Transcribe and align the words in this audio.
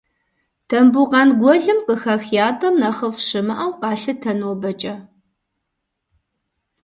Тамбукъан 0.69 1.29
гуэлым 1.41 1.79
къыхах 1.87 2.23
ятӏэм 2.47 2.75
нэхъыфӏ 2.81 3.21
щымыӏэу 3.27 3.71
къалъытэ 3.81 4.31
нобэкӏэ. 4.39 4.95